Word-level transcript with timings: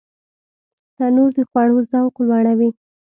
تنور 0.95 1.29
د 1.37 1.39
خوړو 1.49 1.77
ذوق 1.91 2.15
لوړوي 2.27 2.69